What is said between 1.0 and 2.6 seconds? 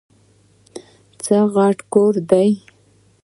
څه غټ کور دی؟!